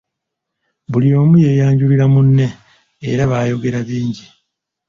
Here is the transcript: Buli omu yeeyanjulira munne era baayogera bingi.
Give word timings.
Buli 0.91 1.09
omu 1.21 1.35
yeeyanjulira 1.43 2.05
munne 2.13 2.47
era 3.11 3.23
baayogera 3.31 3.79
bingi. 3.87 4.25